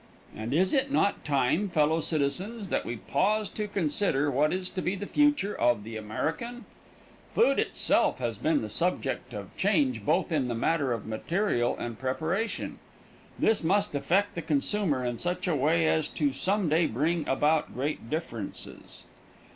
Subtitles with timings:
[0.35, 4.81] And is it not time, fellow citizens, that we pause to consider what is to
[4.81, 6.65] be the future of the American?
[7.35, 11.99] Food itself has been the subject of change both in the matter of material and
[11.99, 12.79] preparation.
[13.37, 17.71] This must affect the consumer in such a way as to some day bring about
[17.75, 19.03] great differences.